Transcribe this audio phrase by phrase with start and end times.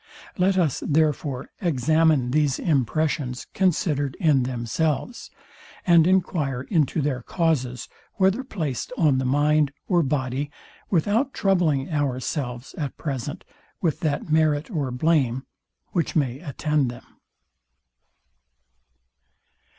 [0.35, 5.29] Let us, therefore, examine these impressions, considered in themselves;
[5.85, 10.49] and enquire into their causes, whether placed on the mind or body,
[10.89, 13.43] without troubling ourselves at present
[13.79, 15.45] with that merit or blame,
[15.91, 17.05] which may attend them.